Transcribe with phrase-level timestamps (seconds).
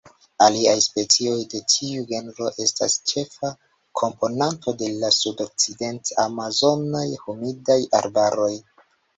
[0.43, 3.51] Aliaj specioj de tiu genro estas ĉefa
[4.01, 8.53] komponanto de la sudokcident-amazonaj humidaj arbaroj.